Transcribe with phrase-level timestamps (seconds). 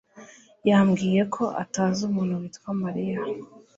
[0.69, 3.19] yambwiye ko atazi umuntu witwa Mariya.